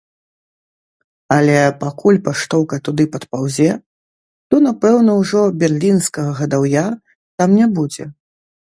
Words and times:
Але 1.35 1.57
пакуль 1.83 2.19
паштоўка 2.29 2.75
туды 2.89 3.03
падпаўзе, 3.17 3.69
то 4.49 4.55
напэўна 4.71 5.11
ўжо 5.21 5.39
берлінскага 5.65 6.31
гадаўя 6.43 6.85
там 7.43 7.49
не 7.63 7.67
будзе. 7.81 8.03